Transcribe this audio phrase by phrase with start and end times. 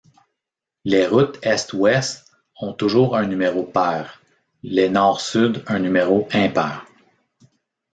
[0.83, 2.25] Les routes est-ouest
[2.59, 4.19] ont toujours un numéro pair,
[4.63, 6.87] les nord-sud un numéro impair.